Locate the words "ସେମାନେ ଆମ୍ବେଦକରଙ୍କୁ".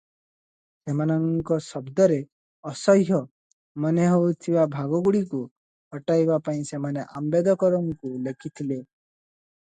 6.71-8.15